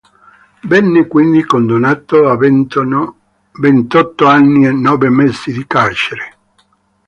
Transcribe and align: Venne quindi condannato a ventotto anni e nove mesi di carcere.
Venne 0.63 1.05
quindi 1.05 1.43
condannato 1.45 2.27
a 2.27 2.35
ventotto 2.35 4.25
anni 4.25 4.65
e 4.65 4.71
nove 4.71 5.09
mesi 5.09 5.53
di 5.53 5.63
carcere. 5.67 6.37